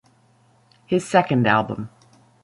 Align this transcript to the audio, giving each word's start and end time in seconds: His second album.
His 0.87 1.07
second 1.07 1.45
album. 1.45 1.91